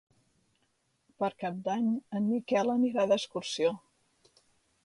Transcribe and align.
Per 1.23 1.29
Cap 1.43 1.59
d'Any 1.69 1.91
en 2.21 2.27
Miquel 2.31 2.75
anirà 2.79 3.07
d'excursió. 3.13 3.75